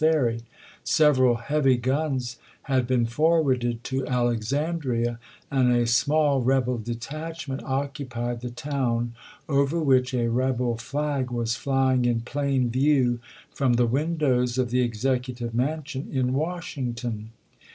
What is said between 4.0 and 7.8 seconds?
Alexandria, and a small rebel detachment